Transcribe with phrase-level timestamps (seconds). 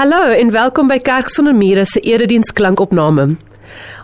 [0.00, 3.34] Hallo en welkom by Kerk sonder mure se erediens klankopname.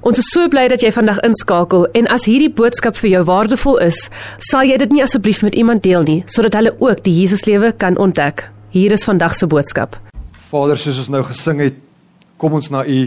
[0.04, 3.79] Ons is so bly dat jy vandag inskakel en as hierdie boodskap vir jou waardevol
[3.80, 3.96] is,
[4.45, 7.96] sal jy dit nie asseblief met iemand deel nie sodat hulle ook die Jesuslewe kan
[7.96, 8.45] ontdek.
[8.77, 9.96] Hier is vandag se boodskap.
[10.51, 11.80] Vader, soos ons nou gesing het,
[12.37, 13.01] kom ons na U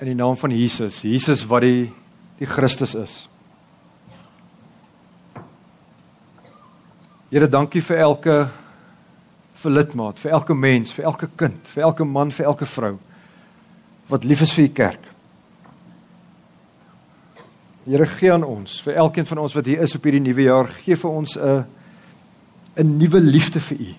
[0.00, 1.02] in die naam van Jesus.
[1.04, 1.90] Jesus wat die
[2.40, 3.18] die Christus is.
[7.28, 8.40] Here, dankie vir elke
[9.60, 12.96] vir lidmaat, vir elke mens, vir elke kind, vir elke man, vir elke vrou
[14.10, 15.04] wat lief is vir u kerk.
[17.84, 20.70] Here gee aan ons, vir elkeen van ons wat hier is op hierdie nuwe jaar,
[20.84, 21.64] gee vir ons 'n
[22.76, 23.94] 'n nuwe liefde vir u.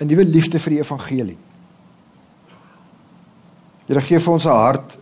[0.00, 1.38] 'n Nuwe liefde vir die evangelie.
[3.86, 4.98] Here gee vir ons 'n hart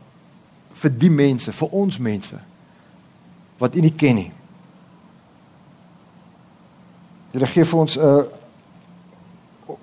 [0.73, 2.39] vir die mense, vir ons mense
[3.59, 4.33] wat u nie ken nie.
[7.33, 8.38] Here gee vir ons 'n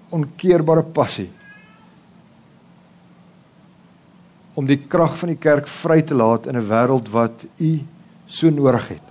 [0.09, 1.30] onkeerbare passie
[4.55, 7.84] om die krag van die kerk vry te laat in 'n wêreld wat u
[8.26, 9.05] so nodig het.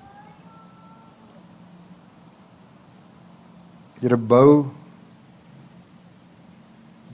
[4.00, 4.66] Here bou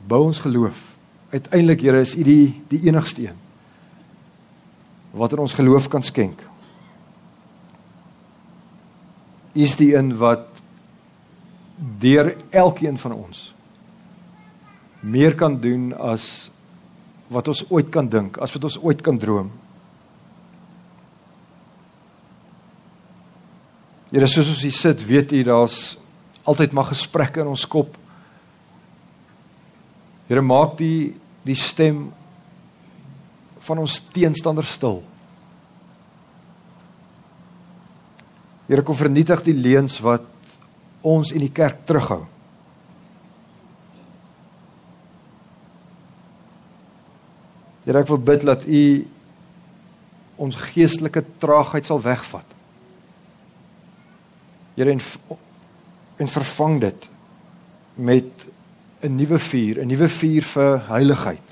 [0.07, 0.97] bou ons geloof.
[1.31, 3.39] Uiteindelik Here is u die die enigste een
[5.11, 6.41] wat in ons geloof kan skenk.
[9.53, 10.47] U is die een wat
[11.99, 13.55] deur elkeen van ons
[15.01, 16.51] meer kan doen as
[17.31, 19.51] wat ons ooit kan dink, as wat ons ooit kan droom.
[24.11, 25.79] Here, soos ons hier sit, weet U daar's
[26.43, 27.95] altyd maar gesprekke in ons kop.
[30.27, 31.15] Here, maak die
[31.47, 32.11] die stem
[33.65, 34.99] van ons teenstander stil.
[38.67, 40.27] Here, kom vernietig die leuns wat
[41.07, 42.25] ons in die kerk terughou.
[47.85, 48.83] Here ek wil bid dat U
[50.41, 52.57] ons geestelike traagheid sal wegvat.
[54.77, 55.03] Here en
[56.21, 57.09] en vervang dit
[57.95, 58.29] met
[59.01, 61.49] 'n nuwe vuur, 'n nuwe vuur vir heiligheid.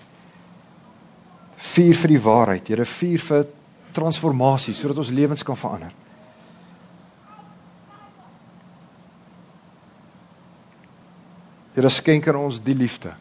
[1.57, 3.47] Vuur vir die waarheid, Here, vuur vir
[3.93, 5.93] transformasie sodat ons lewens kan verander.
[11.75, 13.13] Here skenk aan ons die liefde.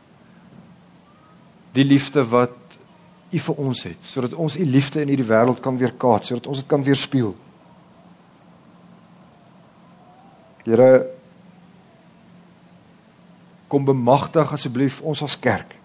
[1.72, 2.67] Die liefde wat
[3.28, 6.62] U vir ons het, sodat ons U liefde in hierdie wêreld kan weerkaats, sodat ons
[6.62, 7.34] dit kan weerspieël.
[10.68, 10.92] Here
[13.68, 15.76] kom bemagtig asseblief ons as kerk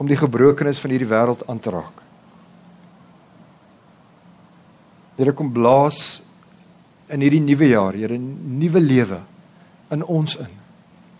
[0.00, 1.98] om die gebrokenis van hierdie wêreld aan te raak.
[5.20, 6.22] Here kom blaas
[7.12, 9.20] in hierdie nuwe jaar, Here, nuwe lewe
[9.92, 10.54] in ons in.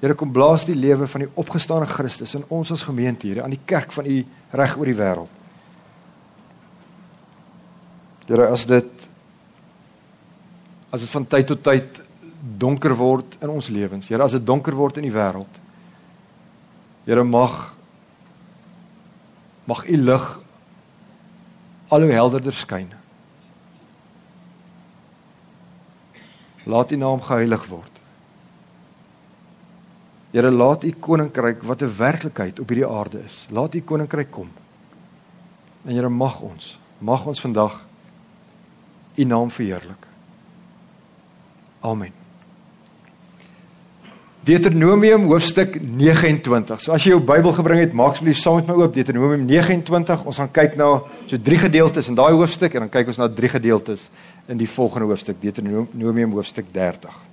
[0.01, 3.53] Here kom blaas die lewe van die opgestane Christus in ons as gemeente hier aan
[3.53, 4.23] die kerk van u
[4.57, 5.37] reg oor die wêreld.
[8.31, 9.09] Here as dit
[10.91, 12.01] as dit van tyd tot tyd
[12.41, 14.09] donker word in ons lewens.
[14.09, 15.61] Here as dit donker word in die wêreld.
[17.05, 17.75] Here mag
[19.69, 20.27] mag u lig
[21.91, 22.89] al hoe helderder skyn.
[26.65, 28.00] Laat u naam geheilig word.
[30.31, 33.47] Here laat u koninkryk wat 'n werklikheid op hierdie aarde is.
[33.51, 34.49] Laat u koninkryk kom.
[35.85, 37.87] En Here mag ons, mag ons vandag
[39.15, 40.07] u naam verheerlik.
[41.81, 42.13] Amen.
[44.41, 46.81] Deuteronomium hoofstuk 29.
[46.81, 50.25] So as jy jou Bybel gebring het, maak asseblief saam met my oop Deuteronomium 29.
[50.25, 53.29] Ons gaan kyk na so drie gedeeltes in daai hoofstuk en dan kyk ons na
[53.29, 54.09] drie gedeeltes
[54.49, 57.30] in die volgende hoofstuk Deuteronomium hoofstuk 30.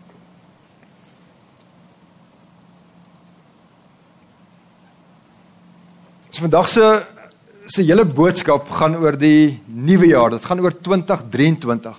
[6.37, 6.83] So vandag se
[7.65, 10.29] se hele boodskap gaan oor die nuwe jaar.
[10.35, 11.95] Dit gaan oor 2023.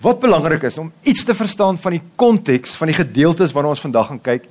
[0.00, 3.84] Wat belangrik is om iets te verstaan van die konteks van die gedeeltes waarna ons
[3.84, 4.48] vandag gaan kyk.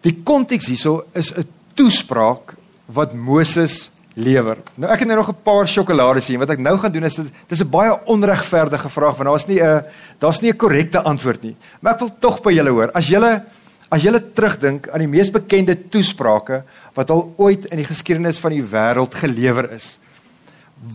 [0.00, 1.44] Die konteks hierso is 'n
[1.76, 4.56] toespraak wat Moses lewer.
[4.76, 6.38] Nou ek het nou nog 'n paar sjokolades hier.
[6.38, 9.60] Wat ek nou gaan doen is dit dis 'n baie onregverdige vraag want daar's nie
[9.60, 9.84] 'n
[10.18, 11.56] daar's nie 'n korrekte antwoord nie.
[11.80, 12.90] Maar ek wil tog by julle hoor.
[12.92, 13.44] As julle
[13.92, 16.62] as julle terugdink aan die mees bekende toesprake
[16.94, 19.96] wat al ooit in die geskiedenis van die wêreld gelewer is.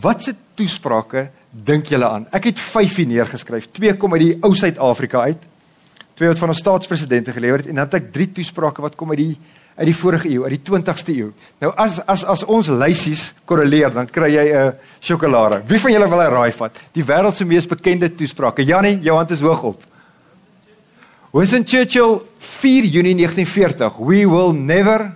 [0.02, 2.26] Watse toesprake dink julle aan?
[2.34, 3.70] Ek het 5 hier neergeskryf.
[3.72, 5.46] 2 kom uit die ou Suid-Afrika uit.
[6.18, 9.14] 2 wat van ons staatspresidente gelewer het en dan het ek 3 toesprake wat kom
[9.14, 9.38] uit die
[9.78, 11.28] uit die vorige eeu, uit die 20ste eeu.
[11.62, 15.62] Nou as as as ons lysies korreleer, dan kry jy 'n sjokolade.
[15.66, 16.80] Wie van julle wil hy raai vat?
[16.92, 18.64] Die wêreld se mees bekende toesprake.
[18.64, 19.82] Jannie, jou hand is hoog op.
[21.32, 23.98] Winston Churchill 4 Junie 1940.
[23.98, 25.14] We will never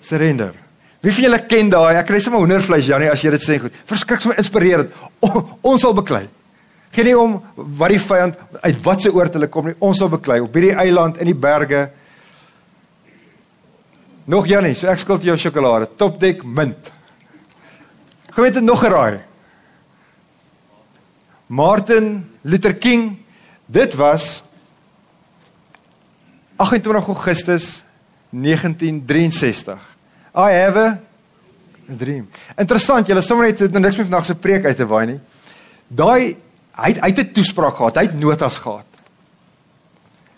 [0.00, 0.54] Surrender.
[1.00, 1.98] Wie van julle ken daai?
[2.00, 3.76] Ek kry sommer hoendervleis Janie as jy dit sê goed.
[3.86, 4.90] Verskrik sommer inspirerend.
[5.22, 6.24] O, ons sal beklei.
[6.94, 9.78] Geen nie om wat die vyand uit watse oort hulle kom nie.
[9.84, 11.86] Ons sal beklei op hierdie eiland in die berge.
[14.28, 15.88] Nog Janie, so ek skuld jou sjokolade.
[15.96, 16.90] Topdek mint.
[18.38, 19.22] Het dit nog geraai.
[21.48, 23.16] Martin Luther King.
[23.66, 24.42] Dit was
[26.56, 27.82] 28 Augustus
[28.30, 29.78] 1963.
[30.34, 30.98] I have a,
[31.96, 32.28] dream.
[32.58, 35.20] Interessant, julle sommer net dit niks meer vandag se preek uit te waai nie.
[35.88, 36.36] Daai
[36.78, 38.86] hy het, hy het 'n toespraak gehad, hy het notas gehad.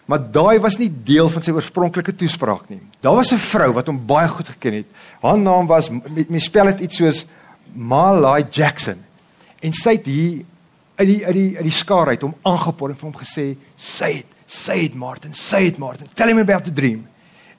[0.07, 2.81] Maar daai was nie deel van sy oorspronklike toespraak nie.
[3.01, 4.87] Daar was 'n vrou wat hom baie goed geken het.
[5.21, 5.91] Haar naam was
[6.29, 7.25] mens spel dit iets soos
[7.73, 9.05] Malai Jackson.
[9.61, 10.45] En sy het hier
[10.97, 14.13] uit die uit die uit die skaar uit hom aangepot en vir hom gesê, "Say
[14.13, 16.09] it, say it Martin, say it Martin.
[16.15, 17.07] Tell him about the dream."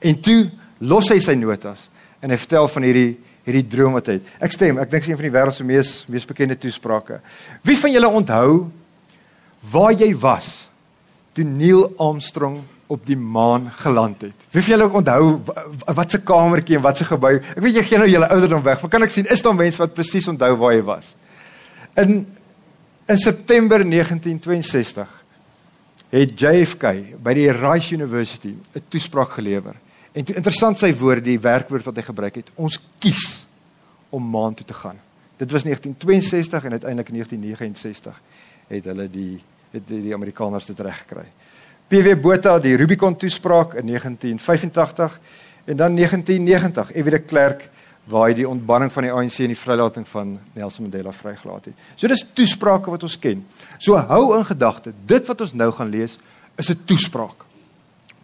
[0.02, 0.50] En toe
[0.82, 1.88] los hy sy notas
[2.22, 3.12] en hy vertel van hierdie
[3.46, 4.28] hierdie droom wat hy het.
[4.42, 7.18] Ek stem, ek dink sy een van die wêreld se mees mees bekende toesprake.
[7.66, 8.68] Wie van julle onthou
[9.72, 10.68] waar jy was
[11.34, 12.60] toe Neil Armstrong
[12.92, 14.46] op die maan geland het?
[14.54, 15.24] Wie van julle onthou
[15.98, 17.34] wat se kamertjie en wat se gebou?
[17.40, 18.78] Ek weet jy gee nou julle ouderdom weg.
[18.82, 21.16] Maar kan ek sien is daar mense wat presies onthou waar jy was?
[21.98, 22.22] In
[23.10, 25.08] in September 1962
[26.14, 26.92] het JFK
[27.24, 29.74] by die Rice University 'n toespraak gelewer.
[30.12, 33.46] En toe interessant sy woorde, die werkwoord wat hy gebruik het, ons kies
[34.12, 34.98] om maan toe te gaan.
[35.40, 38.20] Dit was 1962 en uiteindelik in 1969
[38.68, 39.40] het hulle die
[39.72, 41.24] het die, die Amerikaners dit reg gekry.
[41.88, 45.18] PW Botha die Rubicon toespraak in 1985
[45.64, 47.10] en dan 1990 F.W.
[47.10, 47.68] de Klerk
[48.04, 51.84] waar hy die ontbanning van die ANC en die vrylating van Nelson Mandela vrygelaat het.
[51.96, 53.44] So dis toesprake wat ons ken.
[53.78, 56.18] So hou in gedagte, dit wat ons nou gaan lees
[56.58, 57.46] is 'n toespraak.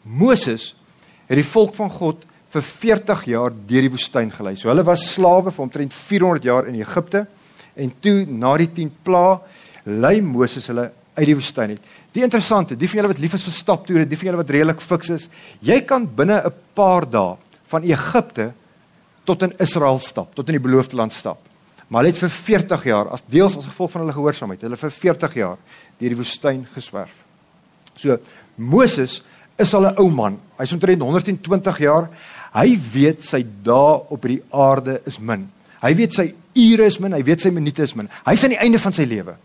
[0.03, 0.75] Moses
[1.29, 4.55] het die volk van God vir 40 jaar deur die woestyn gelei.
[4.57, 7.27] So hulle was slawe vir omtrent 400 jaar in Egipte
[7.77, 9.41] en toe na die 10 pla
[9.85, 10.89] lei Moses hulle
[11.19, 11.91] uit die woestyn uit.
[12.15, 14.81] Die interessante, die van julle wat lief is vir staptoere, die van julle wat redelik
[14.81, 15.29] fiks is,
[15.61, 17.37] jy kan binne 'n paar dae
[17.69, 18.53] van Egipte
[19.25, 21.39] tot in Israel stap, tot in die beloofde land stap.
[21.89, 24.91] Maar hulle het vir 40 jaar as deels as gevolg van hulle gehoorsaamheid, hulle vir
[24.91, 25.59] 40 jaar
[25.99, 27.25] deur die woestyn geswerf.
[27.97, 28.19] So
[28.57, 29.23] Moses
[29.59, 30.39] is al 'n ou man.
[30.59, 32.09] Hy's omtrent 120 jaar.
[32.55, 35.49] Hy weet sy dae op hierdie aarde is min.
[35.83, 38.09] Hy weet sy ure is min, hy weet sy minute is min.
[38.25, 39.37] Hy's aan die einde van sy lewe.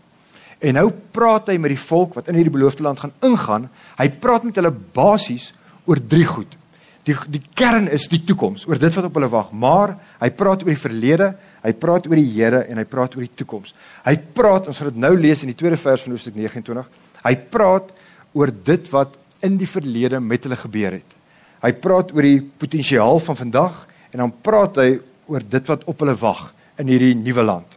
[0.60, 3.68] En nou praat hy met die volk wat in hierdie beloofde land gaan ingaan.
[3.98, 5.52] Hy praat met hulle basies
[5.84, 6.56] oor drie goed
[7.04, 10.64] die die kern is die toekoms, oor dit wat op hulle wag, maar hy praat
[10.64, 11.30] oor die verlede,
[11.64, 13.74] hy praat oor die Here en hy praat oor die toekoms.
[14.06, 16.88] Hy praat, ons gaan dit nou lees in die tweede vers van Hoofstuk 29.
[17.24, 17.92] Hy praat
[18.34, 21.16] oor dit wat in die verlede met hulle gebeur het.
[21.64, 24.90] Hy praat oor die potensiaal van vandag en dan praat hy
[25.30, 26.46] oor dit wat op hulle wag
[26.80, 27.76] in hierdie nuwe land.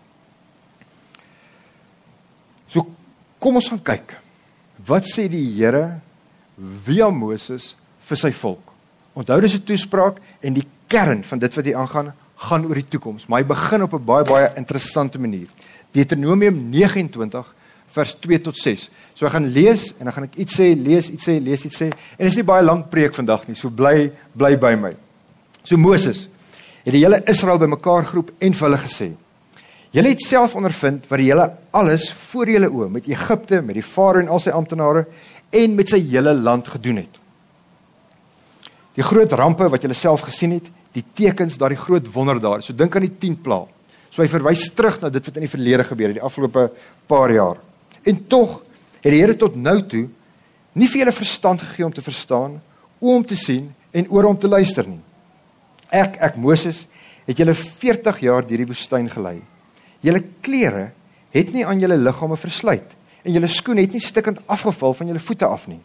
[2.67, 2.87] So
[3.39, 4.17] kom ons gaan kyk.
[4.87, 5.99] Wat sê die Here
[6.85, 7.73] via Moses
[8.07, 8.73] vir sy volk?
[9.17, 12.87] Onthou dis 'n toespraak en die kern van dit wat hier aangaan gaan oor die
[12.87, 15.47] toekoms, maar hy begin op 'n baie baie interessante manier.
[15.91, 17.53] Deuteronomium 29
[17.97, 18.87] vers 2 tot 6.
[19.17, 21.83] So ek gaan lees en dan gaan ek iets sê, lees iets sê, lees iets
[21.83, 23.57] sê en dit is nie baie lank preek vandag nie.
[23.57, 24.93] So bly bly by my.
[25.65, 26.27] So Moses
[26.85, 29.11] het die hele Israel bymekaar geroep en vir hulle gesê:
[29.95, 33.85] Julle het self ondervind wat die hele alles voor julle oë met Egipte, met die
[33.85, 35.05] Farao en al sy amptenare
[35.55, 37.21] en met sy hele land gedoen het.
[38.97, 42.63] Die groot rampe wat julle self gesien het, die tekens daardie groot wonder daar.
[42.65, 43.61] So dink aan die 10 pla.
[44.09, 46.69] So hy verwys terug na dit wat in die verlede gebeur het, die afgelope
[47.07, 47.59] paar jaar.
[48.07, 48.61] En tog
[49.01, 50.07] het die Here tot nou toe
[50.77, 52.59] nie vir julle verstand gegee om te verstaan,
[53.01, 55.01] oom te sien en oor om te luister nie.
[55.89, 56.85] Ek, ek Moses,
[57.27, 59.39] het julle 40 jaar deur die woestyn gelei.
[60.05, 60.91] Julle klere
[61.33, 62.93] het nie aan julle liggame versluit
[63.27, 65.81] en julle skoene het nie stikkend afgeval van julle voete af nie.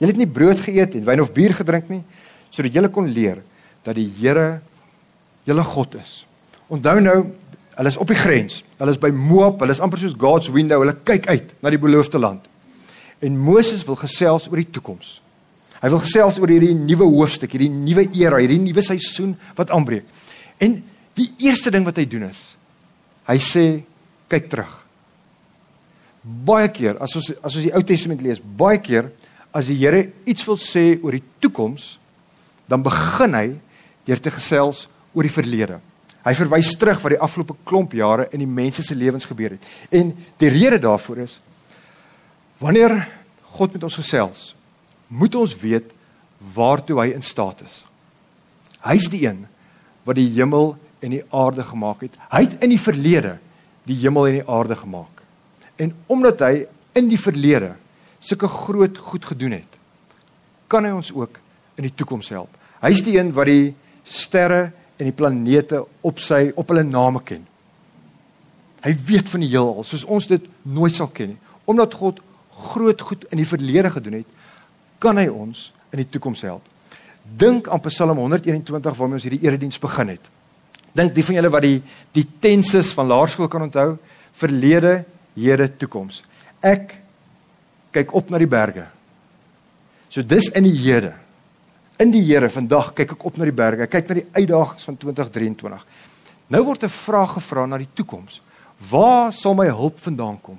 [0.00, 2.00] Julle het nie brood geëet en wyn of bier gedrink nie,
[2.48, 3.42] sodat julle kon leer
[3.84, 4.62] dat die Here
[5.48, 6.22] julle God is.
[6.72, 7.18] Onthou nou,
[7.76, 8.60] hulle is op die grens.
[8.80, 10.82] Hulle is by Moab, hulle is amper soos God's window.
[10.82, 12.46] Hulle kyk uit na die beloofde land.
[13.20, 15.18] En Moses wil gesels oor die toekoms.
[15.80, 20.08] Hy wil gesels oor hierdie nuwe hoofstuk, hierdie nuwe era, hierdie nuwe seisoen wat aanbreek.
[20.60, 20.80] En
[21.16, 22.50] die eerste ding wat hy doen is
[23.30, 23.64] hy sê
[24.30, 24.70] kyk terug.
[26.20, 29.10] Baie keer as ons as ons die Ou Testament lees, baie keer
[29.56, 31.96] as die Here iets wil sê oor die toekoms,
[32.70, 33.46] dan begin hy
[34.06, 35.80] deur te gesels oor die verlede.
[36.20, 39.68] Hy verwys terug wat die afgelope klomp jare in die mense se lewens gebeur het.
[39.88, 41.38] En die rede daarvoor is
[42.60, 42.92] wanneer
[43.56, 44.50] God met ons gesels,
[45.08, 45.94] moet ons weet
[46.54, 47.80] waartoe hy in staat is.
[48.84, 49.46] Hy's die een
[50.04, 52.16] wat die hemel en die aarde gemaak het.
[52.32, 53.38] Hy het in die verlede
[53.88, 55.24] die hemel en die aarde gemaak.
[55.80, 56.54] En omdat hy
[56.98, 57.74] in die verlede
[58.20, 59.78] sulke groot goed gedoen het,
[60.68, 61.40] kan hy ons ook
[61.80, 62.52] in die toekoms help.
[62.84, 63.72] Hy's die een wat die
[64.04, 67.46] sterre en die planete op sy op hulle name ken.
[68.84, 71.40] Hy weet van die heelal soos ons dit nooit sal ken nie.
[71.70, 72.20] Omdat God
[72.70, 74.36] groot goed in die verlede gedoen het,
[75.00, 76.66] kan hy ons in die toekoms help.
[77.24, 80.30] Dink aan Psalm 121 waarmee ons hierdie erediens begin het.
[80.96, 81.78] Dink die van julle wat die
[82.16, 83.94] die tenses van laerskool kan onthou,
[84.36, 85.04] verlede,
[85.38, 86.24] hede, toekoms.
[86.60, 86.96] Ek
[87.94, 88.86] kyk op na die berge.
[90.10, 91.14] So dis in die hede.
[92.00, 93.84] In die Here vandag kyk ek op na die berge.
[93.84, 95.82] Ek kyk na die uitdagings van 2023.
[96.48, 98.40] Nou word 'n vraag gevra na die toekoms.
[98.88, 100.58] Waar sal my hulp vandaan kom?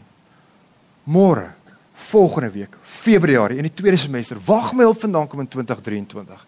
[1.03, 1.53] Môre,
[1.93, 4.37] volgende week, Februarie in die tweede semester.
[4.37, 6.45] Waar gaan my hulp vandaan kom in 2023?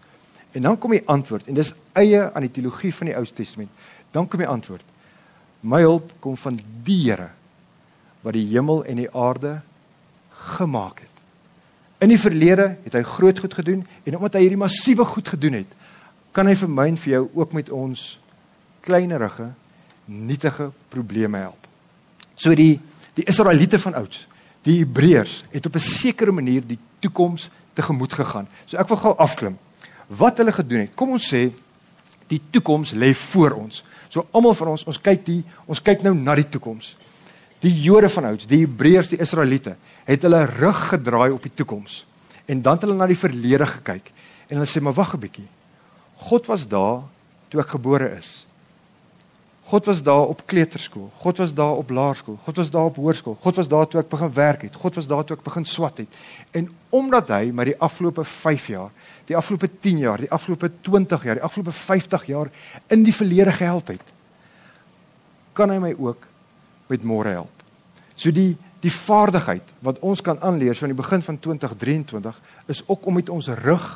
[0.51, 3.69] En dan kom die antwoord en dis eie aan die teologie van die Ou Testament.
[4.12, 4.85] Dan kom die antwoord.
[5.62, 7.29] My hulp kom van die Here
[8.21, 9.62] wat die hemel en die aarde
[10.29, 11.12] gemaak het.
[12.03, 15.62] In die verlede het hy groot goed gedoen en omdat hy hierdie massiewe goed gedoen
[15.62, 15.69] het,
[16.36, 18.01] kan hy vir my en vir jou ook met ons
[18.83, 19.51] kleinerige,
[20.12, 21.69] nietige probleme help.
[22.36, 22.79] So die
[23.13, 24.24] die Israeliete van ouds,
[24.65, 28.48] die Hebreërs het op 'n sekere manier die toekoms tegemoet gegaan.
[28.65, 29.57] So ek wil gou afklim
[30.07, 30.95] wat hulle gedoen het.
[30.95, 31.51] Kom ons sê
[32.27, 33.83] die toekoms lê voor ons.
[34.10, 36.95] So almal van ons, ons kyk die ons kyk nou na die toekoms.
[37.60, 42.05] Die Jode van ouds, die Hebreërs, die Israeliete, het hulle rug gedraai op die toekoms.
[42.45, 44.12] En dan het hulle na die verlede gekyk
[44.48, 45.48] en hulle sê maar wag 'n bietjie.
[46.15, 47.03] God was daar
[47.48, 48.45] toe ek gebore is.
[49.63, 51.12] God was daar op kleuterskool.
[51.17, 52.38] God was daar op laerskool.
[52.43, 53.38] God was daar op hoërskool.
[53.41, 54.75] God was daar toe ek begin werk het.
[54.75, 56.07] God was daar toe ek begin swat het.
[56.51, 58.91] En omdat hy met die afgelope 5 jaar
[59.25, 62.51] die afgelope 10 jaar, die afgelope 20 jaar, die afgelope 50 jaar
[62.88, 64.13] in die verlede gehelp het,
[65.53, 66.27] kan hy my ook
[66.91, 67.63] met môre help.
[68.15, 72.39] So die die vaardigheid wat ons kan aanleer so aan die begin van 2023
[72.73, 73.87] is ook om met ons rug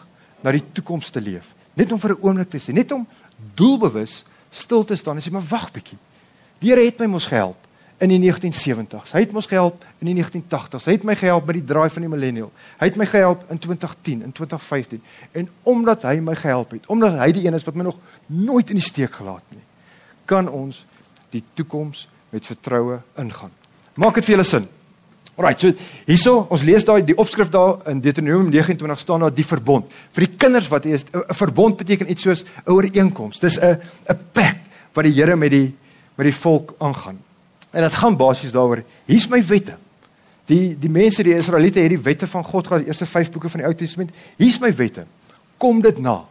[0.42, 1.54] na die toekoms te leef.
[1.74, 3.08] Net om vir 'n oomblik te sê, net om
[3.56, 5.98] doelbewus stil te staan en sê maar wag bietjie.
[6.60, 7.58] Die Here het my mos gehelp
[7.98, 9.12] in die 1970s.
[9.12, 10.86] Hy het ons gehelp in die 1980s.
[10.86, 12.52] Hy het my gehelp met die draai van die millennial.
[12.80, 15.02] Hy het my gehelp in 2010 en 2015.
[15.32, 18.70] En omdat hy my gehelp het, omdat hy die een is wat my nog nooit
[18.70, 19.64] in die steek gelaat nie,
[20.26, 20.86] kan ons
[21.30, 23.52] die toekoms met vertroue ingaan.
[23.98, 24.68] Maak dit vir julle sin?
[25.38, 29.46] Alrite, so hierso, ons lees daai die opskrif daar in Deuteronomium 29 staan daar die
[29.46, 29.92] verbond.
[30.14, 33.40] Vir die kinders wat is 'n verbond beteken iets soos 'n ooreenkoms.
[33.40, 33.78] Dis 'n
[34.10, 35.76] 'n pact wat die Here met die
[36.16, 37.20] met die volk aangaan.
[37.72, 39.78] En dit gaan basies daaroor, hier's my wette.
[40.46, 43.50] Die die mense, die Israeliete het die wette van God gehad, die eerste 5 boeke
[43.50, 44.12] van die Ou Testament.
[44.38, 45.06] Hier's my wette.
[45.58, 46.26] Kom dit na.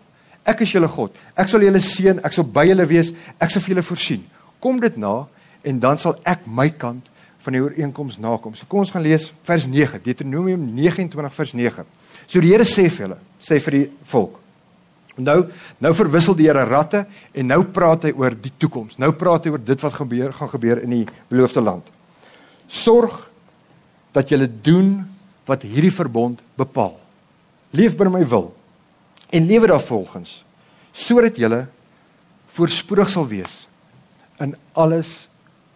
[0.45, 1.17] Ek is julle God.
[1.35, 4.25] Ek sal julle seën, ek sal by julle wees, ek sal vir julle voorsien.
[4.59, 5.27] Kom dit na
[5.63, 7.07] en dan sal ek my kant
[7.47, 8.57] van die ooreenkoms nakom.
[8.59, 11.87] So kom ons gaan lees vers 9, Deuteronomium 29 vers 9.
[12.27, 14.43] So die Here sê vir hulle, sê vir die volk
[15.17, 15.47] Nou
[15.81, 18.99] nou verwissel die Here ratte en nou praat hy oor die toekoms.
[19.01, 21.89] Nou praat hy oor dit wat gebeur gaan gebeur in die beloofde land.
[22.69, 23.15] Sorg
[24.17, 24.99] dat julle doen
[25.49, 26.97] wat hierdie verbond bepaal.
[27.77, 28.51] Leef binne my wil
[29.33, 30.43] en lewe daarvolgens
[30.97, 31.67] sodat julle
[32.57, 33.65] voorspoedig sal wees
[34.41, 35.27] in alles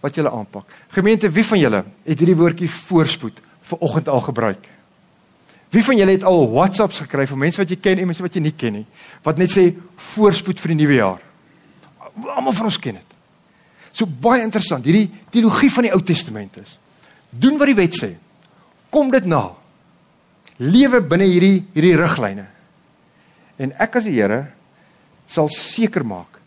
[0.00, 0.68] wat julle aanpak.
[0.94, 3.40] Gemeente, wie van julle het hierdie woordjie voorspoed
[3.70, 4.68] vir oggend al gebruik?
[5.70, 8.34] Wie van julle het al WhatsApps gekry van mense wat jy ken en mense wat
[8.34, 8.86] jy nie ken nie,
[9.22, 9.68] wat net sê
[10.14, 11.20] voorspoed vir die nuwe jaar?
[12.34, 13.16] Almal van ons ken dit.
[13.94, 14.86] So baie interessant.
[14.86, 16.76] Hierdie teologie van die Ou Testament is:
[17.30, 18.14] doen wat die wet sê.
[18.90, 19.44] Kom dit na.
[20.58, 22.46] Lewe binne hierdie hierdie riglyne.
[23.60, 24.42] En ek as die Here
[25.30, 26.40] sal seker maak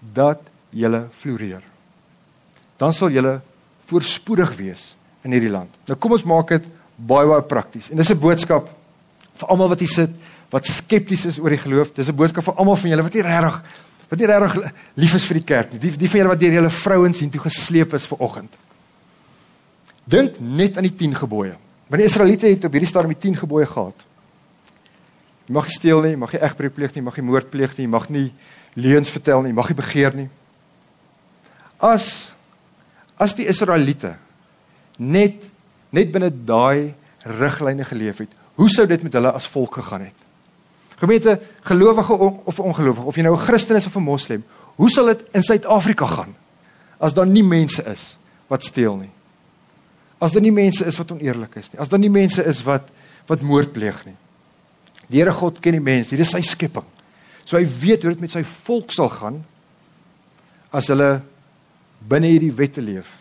[0.00, 0.40] dat
[0.72, 1.71] julle floreer.
[2.82, 3.36] Dan sal julle
[3.90, 5.70] voorspoedig wees in hierdie land.
[5.86, 7.90] Nou kom ons maak dit baie baie prakties.
[7.90, 8.68] En dis 'n boodskap
[9.38, 10.10] vir almal wat hier sit
[10.50, 11.92] wat skepties is oor die geloof.
[11.94, 13.62] Dis 'n boodskap vir almal van julle wat nie regtig
[14.08, 15.78] wat nie regtig lief is vir die kerk nie.
[15.78, 18.52] Die die van julle wat deur julle vrouens hiertoe gesleep is vir oggend.
[20.04, 21.56] Dink net aan die 10 gebooie.
[21.86, 23.94] Want die Israeliete het op hierdie stadium die 10 gebooie gehad.
[25.46, 27.86] Jy mag nie steel nie, mag nie egbreek pleeg nie, mag nie moord pleeg nie,
[27.86, 28.32] mag nie
[28.74, 30.28] leuns vertel nie, mag nie begeer nie.
[31.78, 32.31] As
[33.22, 34.16] as die Israeliete
[34.98, 35.48] net
[35.92, 36.94] net binne daai
[37.38, 40.22] riglyne geleef het, hoe sou dit met hulle as volk gegaan het?
[40.96, 41.34] Gemeente,
[41.68, 42.16] gelowige
[42.48, 44.44] of ongelowige, of jy nou 'n Christen is of 'n Moslem,
[44.76, 46.34] hoe sal dit in Suid-Afrika gaan
[46.98, 48.16] as daar nie mense is
[48.48, 49.10] wat steel nie?
[50.18, 52.88] As daar nie mense is wat oneerlik is nie, as daar nie mense is wat
[53.26, 54.16] wat moord pleeg nie.
[55.08, 56.84] Die Here God ken die mens, dit is sy skepping.
[57.44, 59.44] So hy weet hoe dit met sy volk sal gaan
[60.72, 61.22] as hulle
[62.08, 63.20] binne hierdie wette leef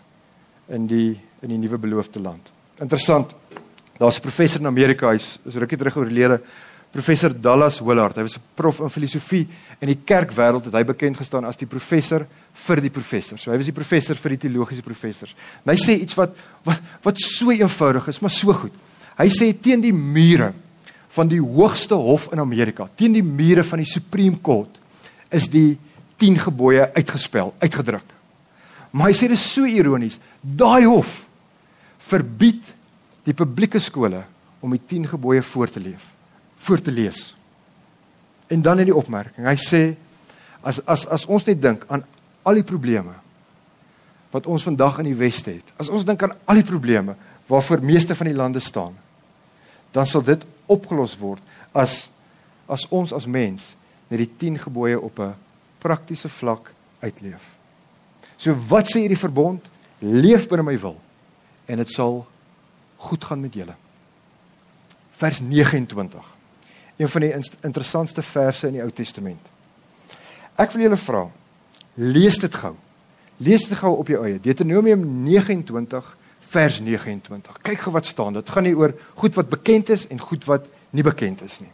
[0.69, 2.51] in die in die nuwe beloofde land.
[2.79, 3.31] Interessant.
[3.97, 6.41] Daar's 'n professor in Amerika, hy's is rukkie terug oorlede,
[6.91, 8.15] professor Dallas Willard.
[8.15, 9.47] Hy was 'n prof in filosofie
[9.79, 13.37] in die kerkwêreld het hy bekend gestaan as die professor vir die professor.
[13.37, 15.35] So hy was die professor vir die teologiese professors.
[15.65, 18.73] En hy sê iets wat wat wat so eenvoudig is, maar so goed.
[19.17, 20.53] Hy sê teen die mure
[21.09, 24.79] van die hoogste hof in Amerika, teen die mure van die Supreme Court
[25.29, 25.77] is die
[26.17, 28.03] 10 gebooie uitgespel, uitgedruk.
[28.91, 30.19] Maar hy sê dit is so ironies.
[30.41, 31.23] Daai hof
[32.11, 32.73] verbied
[33.23, 34.23] die publieke skole
[34.61, 36.11] om die 10 gebooie voor te leef,
[36.57, 37.31] voor te lees.
[38.51, 39.83] En dan in die opmerking, hy sê
[40.61, 42.03] as as as ons net dink aan
[42.45, 43.15] al die probleme
[44.31, 45.71] wat ons vandag in die weste het.
[45.79, 47.15] As ons dink aan al die probleme
[47.49, 48.93] waarvoor meeste van die lande staan,
[49.91, 52.09] dan sal dit opgelos word as
[52.71, 53.73] as ons as mens
[54.11, 55.35] net die 10 gebooie op 'n
[55.79, 57.60] praktiese vlak uitleef.
[58.41, 59.67] So wat sê hierdie verbond?
[60.01, 60.97] Leef binne my wil
[61.69, 62.23] en dit sal
[63.05, 63.75] goed gaan met julle.
[65.21, 66.31] Vers 29.
[66.97, 67.31] Een van die
[67.61, 69.45] interessantste verse in die Ou Testament.
[70.59, 71.21] Ek wil julle vra,
[72.01, 72.73] lees dit gou.
[73.41, 74.41] Lees dit gou op jou eie.
[74.41, 76.09] Deuteronomium 29
[76.51, 77.61] vers 29.
[77.61, 78.37] Kyk gou wat staan.
[78.37, 81.71] Dit gaan nie oor goed wat bekend is en goed wat nie bekend is nie.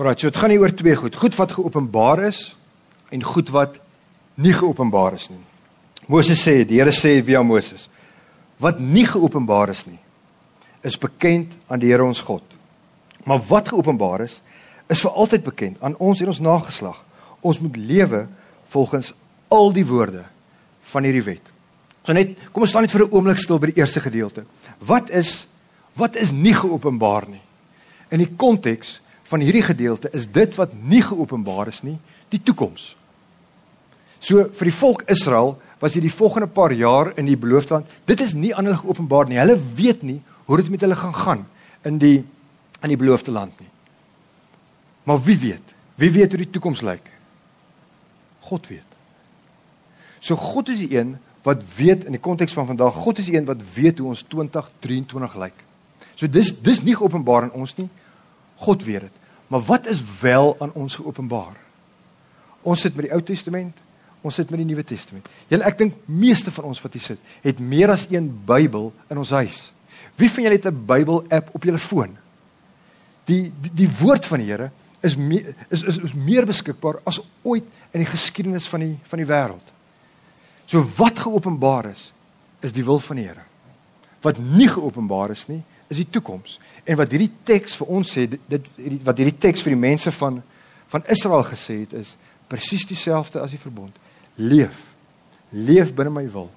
[0.00, 1.16] Alraai, so dit gaan nie oor twee goed.
[1.20, 2.38] Goed wat geopenbaar is
[3.12, 3.74] en goed wat
[4.40, 5.42] nie geopenbaar is nie.
[6.08, 7.84] Moses sê, die Here sê via Moses,
[8.64, 9.98] wat nie geopenbaar is nie,
[10.80, 12.40] is bekend aan die Here ons God.
[13.28, 14.38] Maar wat geopenbaar is,
[14.88, 16.96] is vir altyd bekend aan ons en ons nageslag.
[17.44, 18.22] Ons moet lewe
[18.72, 19.12] volgens
[19.52, 20.24] al die woorde
[20.94, 21.52] van hierdie wet.
[22.06, 24.46] So net, kom ons staan net vir 'n oomblik stil by die eerste gedeelte.
[24.80, 25.46] Wat is
[25.94, 27.42] wat is nie geopenbaar nie?
[28.08, 31.98] In die konteks van hierdie gedeelte is dit wat nie geopenbaar is nie,
[32.34, 32.94] die toekoms.
[34.20, 37.92] So vir die volk Israel was dit die volgende paar jaar in die beloofde land.
[38.10, 39.38] Dit is nie aan hulle geopenbaar nie.
[39.40, 41.46] Hulle weet nie hoe dit met hulle gaan gaan
[41.86, 42.18] in die
[42.80, 43.68] in die beloofde land nie.
[45.04, 45.74] Maar wie weet?
[46.00, 47.10] Wie weet hoe die toekoms lyk?
[48.48, 48.96] God weet.
[50.20, 52.96] So God is die een wat weet in die konteks van vandag.
[53.04, 55.64] God is die een wat weet hoe ons 2023 lyk.
[56.14, 57.88] So dis dis nie geopenbaar aan ons nie.
[58.64, 59.19] God weet dit.
[59.50, 61.56] Maar wat is wel aan ons geopenbaar?
[62.62, 63.78] Ons sit met die Ou Testament,
[64.20, 65.26] ons sit met die Nuwe Testament.
[65.50, 69.18] Julle ek dink meeste van ons wat hier sit, het meer as een Bybel in
[69.18, 69.58] ons huis.
[70.20, 72.16] Wie van julle het 'n Bybel app op julle foon?
[73.24, 77.20] Die die, die woord van die Here is me, is, is is meer beskikbaar as
[77.42, 79.66] ooit in die geskiedenis van die van die wêreld.
[80.66, 82.12] So wat geopenbaar is,
[82.60, 83.42] is die wil van die Here.
[84.20, 86.58] Wat nie geopenbaar is nie, is die toekoms.
[86.86, 88.70] En wat hierdie teks vir ons sê, dit,
[89.06, 90.40] wat hierdie teks vir die mense van
[90.90, 92.16] van Israel gesê het is
[92.50, 93.94] presies dieselfde as die verbond.
[94.42, 94.88] Leef.
[95.54, 96.48] Leef binne my wil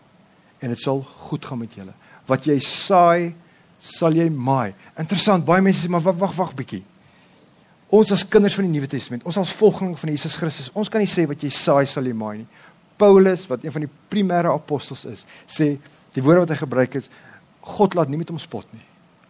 [0.63, 1.93] en dit sal goed gaan met julle.
[2.25, 3.33] Wat jy saai,
[3.77, 4.71] sal jy maai.
[4.97, 6.81] Interessant, baie mense sê maar wag wag wag bietjie.
[7.93, 11.03] Ons as kinders van die Nuwe Testament, ons as volgelinge van Jesus Christus, ons kan
[11.03, 12.47] nie sê wat jy saai sal jy maai nie.
[12.97, 15.75] Paulus, wat een van die primêre apostels is, sê
[16.15, 17.11] die woorde wat hy gebruik het,
[17.77, 18.81] God laat nie met hom spot nie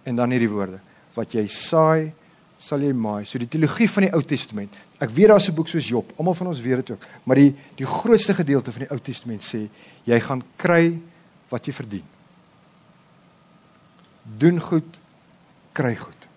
[0.03, 0.79] en dan hierdie woorde
[1.15, 2.11] wat jy saai
[2.63, 3.25] sal jy maai.
[3.27, 6.33] So die teologie van die Ou Testament ek weet daar's 'n boek soos Job almal
[6.33, 9.69] van ons weet dit ook maar die die grootste gedeelte van die Ou Testament sê
[10.05, 10.99] jy gaan kry
[11.49, 12.03] wat jy verdien.
[14.23, 14.99] Doen goed
[15.73, 16.27] kry goed.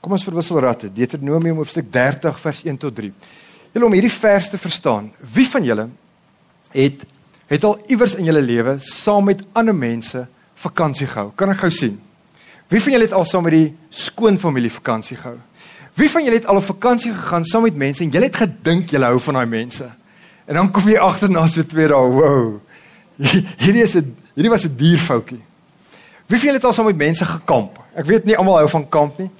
[0.00, 0.92] Kom ons verwissel ratte.
[0.92, 3.12] Deuteronomium hoofstuk 30 vers 1 tot 3
[3.74, 5.88] julle om hierdie vers te verstaan wie van julle
[6.74, 7.02] het
[7.50, 11.32] het al iewers in julle lewe saam met ander mense vakansie gehou?
[11.36, 11.98] Kan ek gou sien
[12.74, 15.36] Wie van julle het al saam met die skoonfamilie vakansie gehou?
[15.94, 18.90] Wie van julle het al op vakansie gegaan saam met mense en julle het gedink
[18.90, 19.86] julle hou van daai mense?
[20.50, 22.56] En dan kom jy agter na so twee dae, wow.
[23.62, 25.38] Hierdie is 'n hierdie was 'n dierfoutjie.
[26.26, 27.78] Wie van julle het al saam met mense gekamp?
[27.94, 29.30] Ek weet nie almal hou van kamp nie.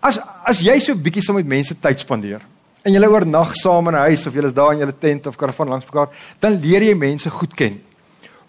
[0.00, 2.40] As as jy so bietjie saam met mense tyd spandeer
[2.82, 5.36] en julle oornag saam in 'n huis of julle is daar in julle tent of
[5.36, 6.08] karavan langs mekaar,
[6.40, 7.80] dan leer jy mense goed ken.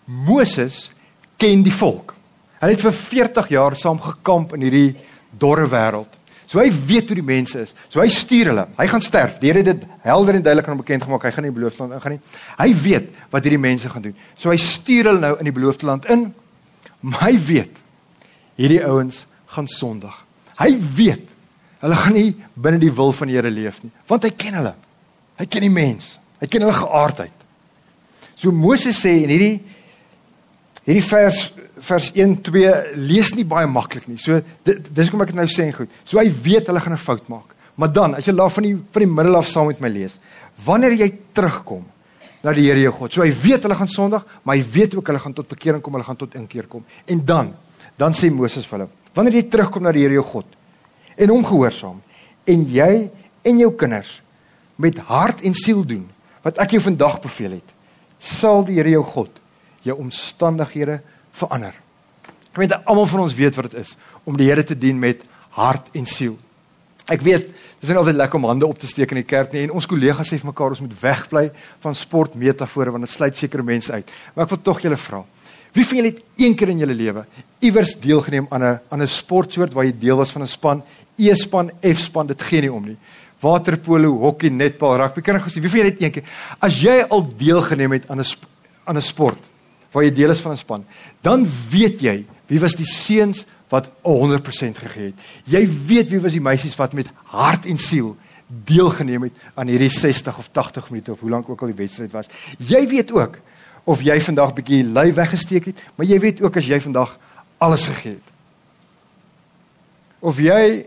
[0.06, 0.92] Moses
[1.38, 2.16] ken die volk.
[2.62, 4.90] Hulle het vir 40 jaar saam gekamp in hierdie
[5.42, 6.20] dorre wêreld.
[6.46, 7.72] So hy weet hoe die mense is.
[7.88, 8.66] So hy stuur hulle.
[8.78, 9.38] Hy gaan sterf.
[9.40, 11.24] Die Here het dit helder en duidelik aan hom bekend gemaak.
[11.24, 12.40] Hy gaan nie die beloofde land ingaan nie.
[12.60, 14.18] Hy weet wat hierdie mense gaan doen.
[14.36, 16.28] So hy stuur hulle nou in die beloofde land in.
[17.02, 17.80] Maar hy weet
[18.60, 19.24] hierdie ouens
[19.56, 20.14] gaan sondig.
[20.60, 21.30] Hy weet
[21.82, 24.76] hulle gaan nie binne die wil van die Here leef nie, want hy ken hulle.
[25.40, 26.18] Hy ken die mens.
[26.38, 27.46] Hy ken hulle geaardheid.
[28.36, 29.56] So Moses sê in hierdie
[30.86, 31.48] hierdie vers
[31.82, 34.20] vers 1 2 lees nie baie maklik nie.
[34.22, 35.96] So dis hoekom ek dit nou sê en goed.
[36.06, 37.56] So hy weet hulle gaan 'n fout maak.
[37.76, 40.20] Maar dan, as jy laaf van die van die middel af saam met my lees,
[40.66, 41.86] wanneer jy terugkom
[42.44, 43.14] na die Here jou God.
[43.14, 45.94] So hy weet hulle gaan Sondag, maar hy weet ook hulle gaan tot bekering kom,
[45.94, 46.86] hulle gaan tot inkeer kom.
[47.06, 47.54] En dan,
[47.98, 50.46] dan sê Moses vir hulle, wanneer jy terugkom na die Here jou God
[51.18, 52.02] en hom gehoorsaam
[52.46, 53.10] en jy
[53.46, 54.22] en jou kinders
[54.82, 56.08] met hart en siel doen
[56.42, 57.74] wat ek jou vandag beveel het,
[58.18, 59.42] sal die Here jou God
[59.86, 61.00] jou omstandighede
[61.32, 61.74] verander.
[62.52, 63.96] Ek weet almal van ons weet wat dit is
[64.28, 65.24] om die Here te dien met
[65.56, 66.38] hart en siel.
[67.12, 69.54] Ek weet, dit is nie altyd lekker om hande op te steek in die kerk
[69.56, 71.46] nie en ons kollegas sê vir mekaar ons moet wegbly
[71.84, 74.12] van sportmetafore want dit sluit sekere mense uit.
[74.36, 75.24] Maar ek wil tog julle vra.
[75.72, 77.26] Wie van julle het een keer in julle lewe
[77.64, 80.84] iewers deelgeneem aan 'n aan 'n sportsoort waar jy deel was van 'n span,
[81.18, 82.98] E-span, F-span, dit gee nie om nie.
[83.40, 86.24] Waterpolo, hokkie, netbal, rugby, kan ek gou sê, wie van julle het een keer
[86.60, 88.26] as jy al deelgeneem het aan 'n
[88.86, 89.51] aan 'n sport
[89.92, 90.86] waar jy deel is van 'n span,
[91.22, 95.20] dan weet jy wie was die seuns wat 100% gegee het.
[95.46, 98.18] Jy weet wie was die meisies wat met hart en siel
[98.52, 102.12] deelgeneem het aan hierdie 60 of 80 minute of hoe lank ook al die wedstryd
[102.12, 102.28] was.
[102.58, 103.40] Jy weet ook
[103.84, 107.18] of jy vandag bietjie lui weggesteek het, maar jy weet ook as jy vandag
[107.58, 108.32] alles gegee het.
[110.20, 110.86] Of jy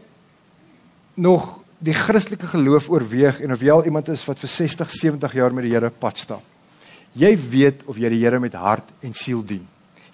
[1.14, 5.33] nog die Christelike geloof oorweeg en of jy al iemand is wat vir 60, 70
[5.33, 6.54] jaar met die Here pad stap.
[7.14, 9.62] Jy weet of jy die Here met hart en siel dien.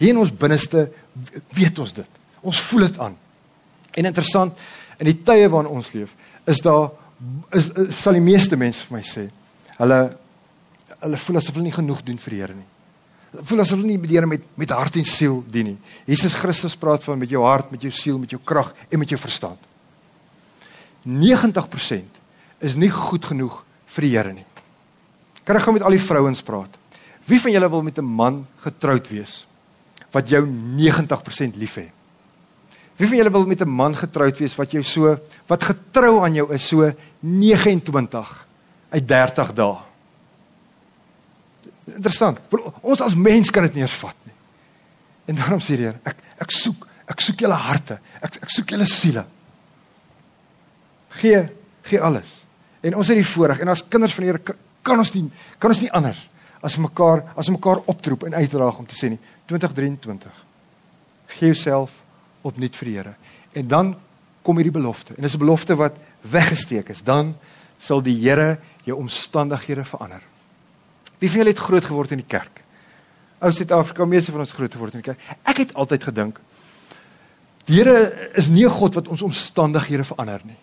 [0.01, 0.89] Hier in ons binneste
[1.57, 2.19] weet ons dit.
[2.45, 3.17] Ons voel dit aan.
[3.97, 4.57] En interessant,
[5.01, 6.13] in die tye waarin ons leef,
[6.49, 6.91] is daar
[7.53, 9.27] is, is sal die meeste mense vir my sê,
[9.77, 10.01] hulle
[11.01, 12.67] hulle voel asof hulle nie genoeg doen vir die Here nie.
[13.31, 15.79] Hulle voel asof hulle nie die Here met met hart en siel dien nie.
[16.09, 19.13] Jesus Christus praat van met jou hart, met jou siel, met jou krag en met
[19.13, 19.69] jou verstand.
[21.09, 22.21] 90%
[22.61, 23.63] is nie goed genoeg
[23.97, 24.47] vir die Here nie.
[25.45, 26.80] Kan ek gou met al die vrouens praat?
[27.31, 29.47] Wie van julle wil met 'n man getroud wees
[30.11, 31.93] wat jou 90% liefhet?
[32.97, 36.35] Wie van julle wil met 'n man getroud wees wat jou so wat getrou aan
[36.35, 38.47] jou is so 29
[38.89, 39.79] uit 30 dae?
[41.85, 42.39] Interessant.
[42.81, 44.35] Ons as mens kan dit nie eens vat nie.
[45.25, 47.99] En daarom sê die Here, ek ek soek, ek soek julle harte.
[48.21, 49.25] Ek ek soek julle siele.
[51.09, 51.47] Gee
[51.83, 52.45] gee alles.
[52.81, 55.71] En ons het die voorreg en as kinders van die Here kan ons nie kan
[55.71, 56.29] ons nie anders
[56.61, 60.45] as mekaar as mekaar optroep en uitdraag om te sê nie 2023.
[61.39, 62.03] Gee jouself
[62.43, 63.15] opnuut vir die Here.
[63.53, 63.95] En dan
[64.43, 65.15] kom hierdie belofte.
[65.17, 67.03] En dis 'n belofte wat weggesteek is.
[67.03, 67.37] Dan
[67.79, 70.23] sal die Here jou omstandighede verander.
[71.19, 72.63] Wie van julle het groot geword in die kerk?
[73.39, 75.37] Ou Suid-Afrika, meeste van ons groot geword in die kerk.
[75.43, 76.41] Ek het altyd gedink
[77.71, 80.57] die Here is nie 'n God wat ons omstandighede verander nie.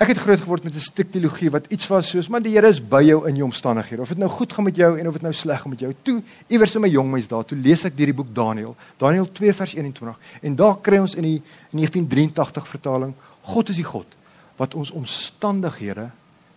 [0.00, 2.68] Ek het groot geword met 'n stuk teologie wat iets was soos man die Here
[2.68, 4.00] is by jou in jou omstandighede.
[4.00, 5.94] Of dit nou goed gaan met jou en of dit nou sleg gaan met jou.
[6.02, 9.52] Toe iewers in my jong mens daar, toe lees ek hierdie boek Daniël, Daniël 2
[9.52, 10.18] vers 21.
[10.40, 14.06] En daar kry ons in die 1983 vertaling, God is die God
[14.56, 16.10] wat ons omstandighede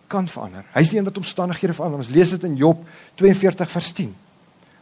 [0.08, 0.63] kan verander.
[0.73, 1.99] Hy's die een wat omstandighede verander.
[1.99, 4.15] Ons lees dit in Job 42 vers 10.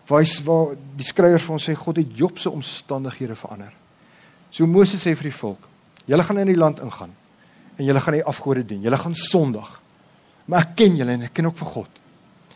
[0.08, 3.74] Waar hy waar die skrywer vir ons sê God het Job se omstandighede verander.
[4.52, 5.67] So Moses sê vir die volk,
[6.06, 7.21] julle gaan in die land ingaan
[7.82, 8.84] en julle gaan nie afgode dien.
[8.86, 9.74] Julle gaan Sondag.
[10.46, 12.00] Maar ek ken julle en ek ken ook vir God.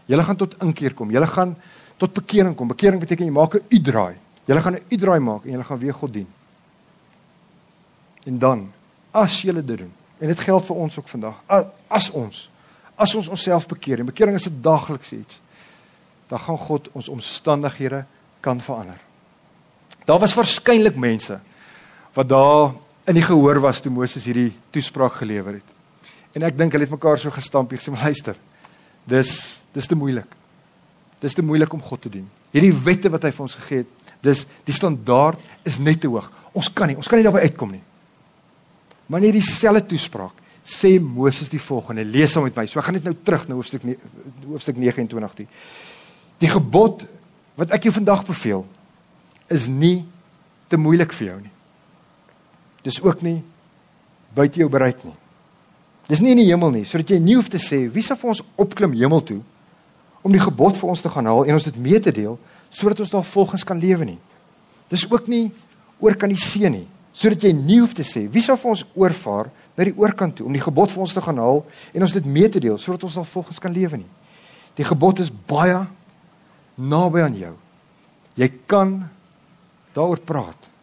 [0.05, 1.11] Julle gaan tot inkeer kom.
[1.13, 1.55] Julle gaan
[2.01, 2.69] tot bekering kom.
[2.69, 4.15] Bekering beteken jy maak 'n U-draai.
[4.45, 6.27] Julle gaan 'n U-draai maak en julle gaan weer God dien.
[8.25, 8.71] En dan
[9.11, 9.93] as julle dit doen.
[10.19, 11.41] En dit geld vir ons ook vandag.
[11.87, 12.49] As ons
[12.95, 15.41] as ons onsself bekeer en bekering is 'n daaglikse iets.
[16.27, 18.05] Dan gaan God ons omstandighede
[18.39, 18.97] kan verander.
[20.05, 21.39] Daar was waarskynlik mense
[22.13, 22.73] wat daar
[23.05, 25.73] in die gehoor was toe Moses hierdie toespraak gelewer het.
[26.35, 28.35] En ek dink hulle het mekaar so gestamp en gesê, "Luister,
[29.05, 30.27] dis dis te moeilik.
[31.19, 32.29] Dis te moeilik om God te dien.
[32.51, 33.87] Hierdie wette wat hy vir ons gegee het,
[34.21, 36.31] dis die standaard is net te hoog.
[36.53, 37.81] Ons kan nie, ons kan nie daarby uitkom nie."
[39.07, 40.33] Maar in hierdie selfde toespraak
[40.65, 42.65] sê Moses die volgende, lees hom met my.
[42.65, 43.81] So ek gaan net nou terug na hoofstuk
[44.47, 45.47] hoofstuk 29 toe.
[46.37, 47.05] Die gebod
[47.55, 48.65] wat ek jou vandag beveel
[49.47, 50.05] is nie
[50.67, 51.54] te moeilik vir jou nie
[52.85, 53.39] dis ook nie
[54.35, 55.15] buite jou bereik nie.
[56.09, 58.35] Dis nie in die hemel nie, sodat jy nie hoef te sê wie sal vir
[58.35, 59.39] ons opklim hemel toe
[60.25, 62.37] om die gebod vir ons te gaan haal en ons dit mee te deel
[62.69, 64.19] sodat ons daar volgens kan lewe nie.
[64.91, 65.47] Dis ook nie
[66.03, 68.85] oor kan die see nie, sodat jy nie hoef te sê wie sal vir ons
[68.93, 72.15] oorvaar na die oorkant toe om die gebod vir ons te gaan haal en ons
[72.15, 74.11] dit mee te deel sodat ons daar volgens kan lewe nie.
[74.75, 75.85] Die gebod is baie
[76.75, 77.53] naby aan jou.
[78.35, 78.97] Jy kan
[79.95, 80.74] daaroor praat.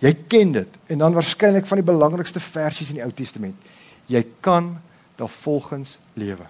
[0.00, 3.56] Jy ken dit en dan waarskynlik van die belangrikste versies in die Ou Testament.
[4.08, 4.72] Jy kan
[5.20, 6.46] daarvolgens lewe.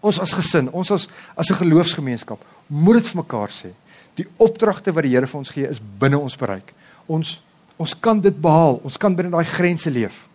[0.00, 3.70] Ons as gesin, ons as as 'n geloofsgemeenskap, moet dit vir mekaar sê.
[4.14, 6.72] Die opdragte wat die Here vir ons gee is binne ons bereik.
[7.06, 7.42] Ons
[7.76, 8.80] ons kan dit behaal.
[8.82, 10.26] Ons kan binne daai grense leef.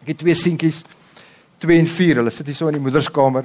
[0.00, 0.84] Ek het twee seentjies,
[1.58, 2.16] 2 en 4.
[2.16, 3.44] Hulle sit hier so in die moederskamer.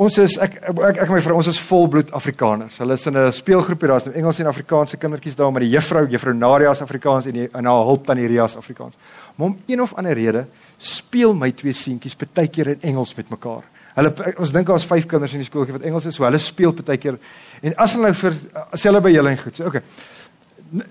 [0.00, 2.78] Ons is ek ek ek my vrou ons is volbloed Afrikaners.
[2.80, 6.06] Hulle is in 'n speelgroepie, daar's nou Engels en Afrikaanse kindertjies daar, maar die juffrou,
[6.08, 8.94] juffrou Nadia is Afrikaans en die en haar hulp tannie Ria is Afrikaans.
[9.36, 10.46] Maar om een of ander rede
[10.78, 13.62] speel my twee seentjies baie keer in Engels met mekaar.
[13.94, 16.72] Hulle ons dink daar's 5 kinders in die skooltjie wat Engels is, so hulle speel
[16.72, 17.18] baie keer.
[17.60, 18.34] En as hulle nou vir
[18.72, 19.82] as hulle by julle en goed, so okay.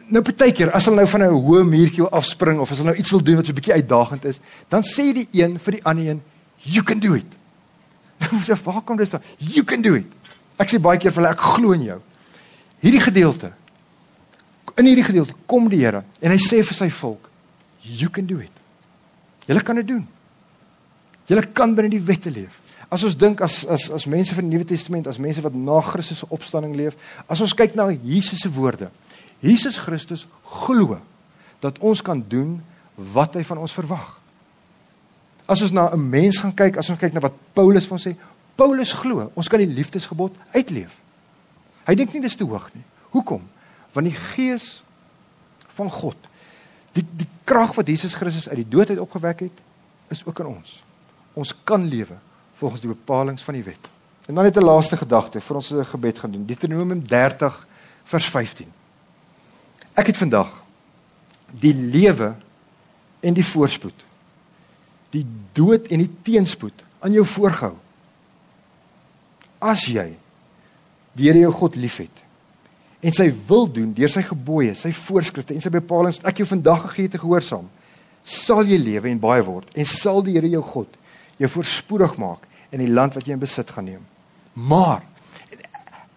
[0.10, 3.00] Nou baie keer as hulle nou van 'n hoë muurtjie afspring of as hulle nou
[3.00, 5.84] iets wil doen wat so 'n bietjie uitdagend is, dan sê die een vir die
[5.84, 6.22] ander een,
[6.62, 7.39] "You can do it."
[8.34, 9.22] Ons sê, "Waar kom dit van?
[9.38, 10.08] You can do it."
[10.60, 12.00] Ek sê baie keer vir hulle, "Ek glo in jou."
[12.80, 13.52] Hierdie gedeelte.
[14.78, 17.30] In hierdie gedeelte kom die Here en hy sê vir sy volk,
[17.82, 18.52] "You can do it."
[19.46, 20.08] Julle kan dit doen.
[21.26, 22.62] Julle kan binne die wette leef.
[22.90, 25.82] As ons dink as as as mense van die Nuwe Testament, as mense wat na
[25.82, 26.96] Christus se opstanding leef,
[27.28, 28.90] as ons kyk na Jesus se woorde,
[29.42, 31.00] Jesus Christus glo
[31.60, 32.60] dat ons kan doen
[32.96, 34.19] wat hy van ons verwag.
[35.50, 38.16] As ons na 'n mens gaan kyk, as ons kyk na wat Paulus van sê,
[38.56, 41.02] Paulus glo ons kan die liefdesgebod uitleef.
[41.88, 42.84] Hy dink nie dis te hoog nie.
[43.10, 43.42] Hoekom?
[43.94, 44.84] Want die gees
[45.68, 46.18] van God,
[46.94, 49.64] die die krag wat Jesus Christus uit die dood uit opgewek het,
[50.10, 50.84] is ook in ons.
[51.34, 52.18] Ons kan lewe
[52.60, 53.90] volgens die bepalinge van die wet.
[54.28, 56.46] En dan net 'n laaste gedagte vir ons 'n gebed gaan doen.
[56.46, 57.68] Deuteronomium 30
[58.04, 58.68] vers 15.
[59.94, 60.64] Ek het vandag
[61.52, 62.36] die lewe
[63.20, 64.06] en die voorspoed
[65.16, 65.26] die
[65.58, 67.76] dood en die teenspoed aan jou voorgehou.
[69.60, 70.12] As jy
[71.18, 72.26] die Here jou God liefhet
[73.04, 76.48] en sy wil doen deur sy gebooie, sy voorskrifte en sy bepalinge wat ek jou
[76.50, 77.68] vandag gegee het te gehoorsaam,
[78.24, 80.98] sal jy lewe en baie word en sal die Here jou God
[81.40, 84.04] jou voorspoedig maak in die land wat jy in besit gaan neem.
[84.54, 85.02] Maar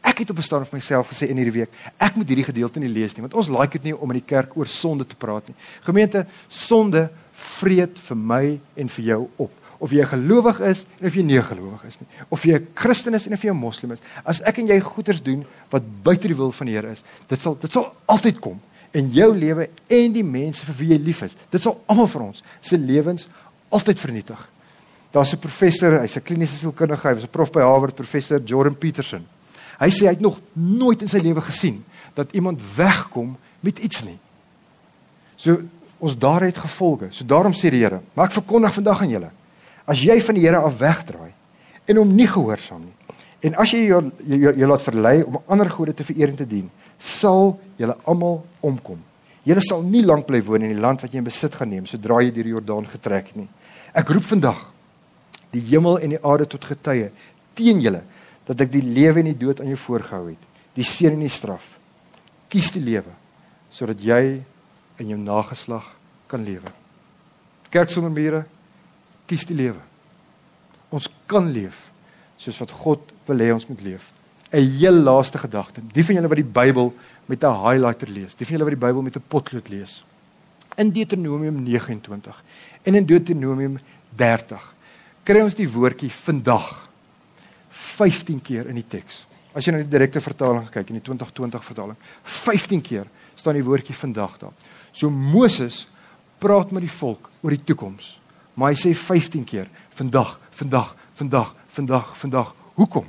[0.02, 2.78] Ek het op 'n stadium vir myself gesê in hierdie week, ek moet hierdie gedeelte
[2.80, 5.14] nie lees nie, want ons like dit nie om in die kerk oor sonde te
[5.14, 5.56] praat nie.
[5.80, 9.50] Gemeente, sonde vreet vir my en vir jou op.
[9.82, 12.08] Of jy gelowig is en of jy nie gelowig is nie.
[12.28, 13.98] Of jy 'n Christen is en of jy 'n moslim is.
[14.24, 17.40] As ek en jy goeders doen wat buite die wil van die Here is, dit
[17.40, 18.60] sal dit sal altyd kom
[18.92, 21.36] in jou lewe en die mense vir wie jy lief is.
[21.50, 23.28] Dit sal almal vir ons se lewens
[23.70, 24.48] altyd vernietig.
[25.12, 28.76] Daar's 'n professor, hy's 'n kliniese sielkundige, hy was 'n prof by Harvard, professor Jordan
[28.76, 29.26] Peterson.
[29.78, 34.04] Hy sê hy het nog nooit in sy lewe gesien dat iemand wegkom met iets
[34.04, 34.18] nie.
[35.36, 35.60] So
[36.02, 37.12] ons daar het gevolge.
[37.14, 39.30] So daarom sê die Here, maar ek verkondig vandag aan julle,
[39.86, 41.30] as jy van die Here af wegdraai
[41.86, 42.96] en hom nie gehoorsaam nie
[43.42, 46.68] en as jy jou jy laat verlei om ander gode te vereer en te dien,
[46.98, 49.00] sal julle almal omkom.
[49.42, 51.88] Julle sal nie lank bly woon in die land wat jy in besit gaan neem
[51.90, 53.48] sodra jy deur die Jordaan getrek het nie.
[53.98, 54.60] Ek roep vandag
[55.52, 57.10] die hemel en die aarde tot getuie
[57.58, 58.04] teen julle
[58.46, 60.46] dat ek die lewe en die dood aan jou voorgehou het,
[60.78, 61.74] die seën en die straf.
[62.50, 63.18] Kies die lewe
[63.72, 64.38] sodat jy
[65.02, 65.90] in jou nageslag
[66.30, 66.70] kan lewe.
[67.72, 68.44] Kerk sonder mure,
[69.26, 69.80] kies die lewe.
[70.92, 71.88] Ons kan leef
[72.40, 74.12] soos wat God wil hê ons moet leef.
[74.52, 75.80] 'n Heel laaste gedagte.
[75.80, 76.92] Die van julle wat die Bybel
[77.26, 80.04] met 'n highlighter lees, die van julle wat die Bybel met 'n potlood lees.
[80.76, 82.42] In Deuteronomium 29
[82.82, 83.78] en in Deuteronomium
[84.16, 84.74] 30
[85.24, 86.88] kry ons die woordjie vandag
[87.70, 89.26] 15 keer in die teks.
[89.54, 93.64] As jy na die direkte vertaling kyk in die 2020 vertaling, 15 keer staan die
[93.64, 94.52] woordjie vandag daar.
[94.92, 95.86] So Moses
[96.38, 98.18] praat met die volk oor die toekoms.
[98.54, 102.54] Maar hy sê 15 keer vandag, vandag, vandag, vandag, vandag.
[102.76, 103.06] Hoekom?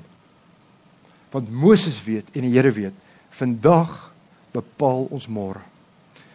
[1.33, 2.95] Want Moses weet en die Here weet,
[3.33, 4.11] vandag
[4.53, 5.61] bepaal ons môre.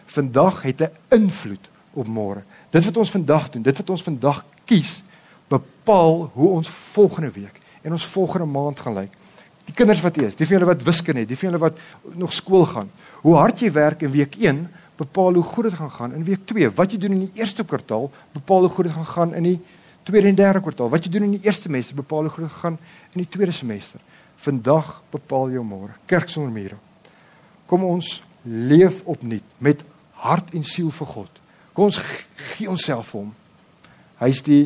[0.09, 2.43] Vandag het 'n invloed op môre.
[2.71, 5.03] Dit wat ons vandag doen, dit wat ons vandag kies,
[5.49, 9.13] bepaal hoe ons volgende week en ons volgende maand gaan lyk.
[9.65, 11.79] Die kinders wat eers, die van julle wat wiskunde het, die van julle wat
[12.17, 12.91] nog skool gaan.
[13.21, 16.47] Hoe hard jy werk in week 1 bepaal hoe goed dit gaan gaan in week
[16.51, 16.71] 2.
[16.75, 19.59] Wat jy doen in die eerste kwartaal bepaal hoe goed dit gaan gaan in die
[20.03, 20.91] tweede en derde kwartaal.
[20.91, 22.79] Wat jy doen in die eerste semester bepaal hoe goed dit gaan
[23.13, 24.03] in die tweede semester.
[24.43, 25.95] Vandag bepaal jou môre.
[26.11, 26.79] Kerk sonder mure.
[27.67, 29.83] Kom ons leef opnuut met
[30.23, 31.43] hart en siel vir God.
[31.73, 32.01] Kom ons
[32.55, 33.35] gee onsself vir hom.
[34.19, 34.65] Hy's die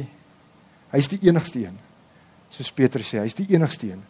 [0.92, 1.78] hy's die enigste een
[2.52, 4.02] soos Petrus sê, hy's die enigste een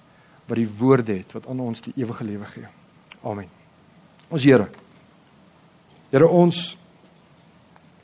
[0.48, 2.70] wat die woorde het wat aan ons die ewige lewe gee.
[3.22, 3.50] Amen.
[4.32, 4.66] Ons Here.
[6.12, 6.74] Here ons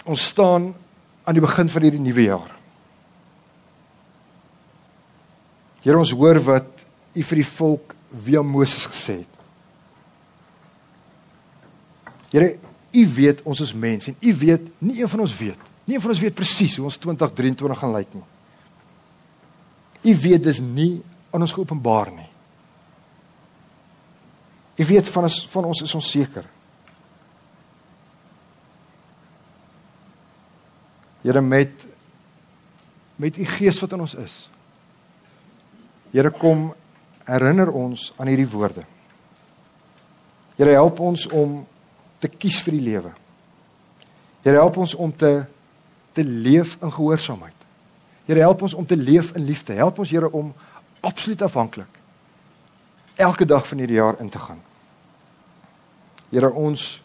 [0.08, 0.70] ons staan
[1.28, 2.54] aan die begin van hierdie nuwe jaar.
[5.84, 7.92] Here ons hoor wat u vir die volk
[8.24, 9.34] via Moses gesê het.
[12.32, 12.48] Here,
[12.96, 15.60] u weet ons is mense en u weet nie een van ons weet.
[15.84, 18.24] Nie een van ons weet presies hoe ons 2023 gaan lyk nie.
[20.08, 22.28] U weet dis nie aan ons geopenbaar nie.
[24.80, 26.10] U weet van ons van ons is ons
[31.22, 31.86] Here met
[33.18, 34.34] met u gees wat in ons is.
[36.10, 36.74] Here kom
[37.26, 38.84] herinner ons aan hierdie woorde.
[40.54, 41.64] Here help ons om
[42.18, 43.10] te kies vir die lewe.
[44.46, 45.44] Here help ons om te
[46.12, 47.54] te leef in gehoorsaamheid.
[48.26, 49.72] Here help ons om te leef in liefde.
[49.72, 50.54] Help ons Here om
[51.00, 51.98] absoluut afhanklik
[53.18, 54.62] elke dag van hierdie jaar in te gaan.
[56.30, 57.02] Here ons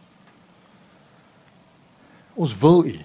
[2.33, 2.97] ons wil U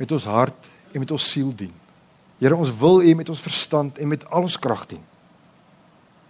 [0.00, 1.72] met ons hart en met ons siel dien.
[2.40, 5.02] Here ons wil U met ons verstand en met al ons krag dien.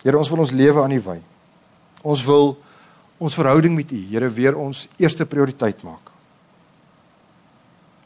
[0.02, 1.18] Here ons wil ons lewe aan U wy.
[2.02, 2.56] Ons wil
[3.20, 6.10] ons verhouding met U, Here, weer ons eerste prioriteit maak.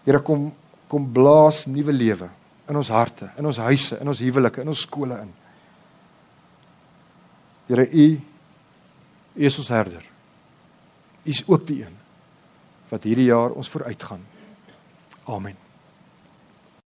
[0.05, 0.53] Here kom
[0.94, 2.29] kom blaas nuwe lewe
[2.68, 5.33] in ons harte, in ons huise, in ons huwelike, in ons skole in.
[7.70, 8.07] Here U
[9.35, 10.05] U is ons herder.
[11.24, 11.96] U is ook die een
[12.92, 14.20] wat hierdie jaar ons vooruitgaan.
[15.27, 15.63] Amen.